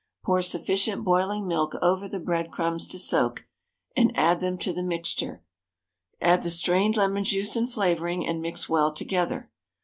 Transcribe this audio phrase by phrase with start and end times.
[0.23, 3.45] Pour sufficient boiling milk over the breadcrumbs to soak,
[3.95, 5.43] and add them to the mixture,
[6.19, 9.51] add the strained lemon juice and flavouring, and mix well together.